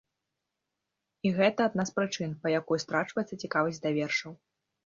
І 1.29 1.33
гэта 1.37 1.67
адна 1.71 1.85
з 1.89 1.95
прычын, 1.97 2.33
па 2.47 2.57
якой 2.59 2.83
страчваецца 2.85 3.41
цікавасць 3.45 3.83
да 3.85 3.89
вершаў. 4.01 4.33